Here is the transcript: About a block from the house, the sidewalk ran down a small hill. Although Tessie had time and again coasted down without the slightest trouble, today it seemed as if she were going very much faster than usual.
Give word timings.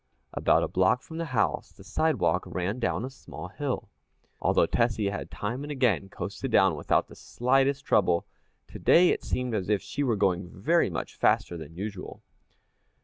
About 0.33 0.63
a 0.63 0.67
block 0.67 1.03
from 1.03 1.19
the 1.19 1.25
house, 1.25 1.71
the 1.71 1.83
sidewalk 1.83 2.45
ran 2.47 2.79
down 2.79 3.05
a 3.05 3.09
small 3.11 3.49
hill. 3.49 3.87
Although 4.41 4.65
Tessie 4.65 5.11
had 5.11 5.29
time 5.29 5.61
and 5.61 5.71
again 5.71 6.09
coasted 6.09 6.49
down 6.49 6.75
without 6.75 7.07
the 7.07 7.13
slightest 7.15 7.85
trouble, 7.85 8.25
today 8.67 9.09
it 9.09 9.23
seemed 9.23 9.53
as 9.53 9.69
if 9.69 9.79
she 9.83 10.01
were 10.01 10.15
going 10.15 10.49
very 10.49 10.89
much 10.89 11.13
faster 11.17 11.55
than 11.55 11.75
usual. 11.75 12.23